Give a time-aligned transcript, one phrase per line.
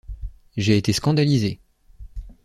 [0.57, 1.59] J'ai été scandalisée.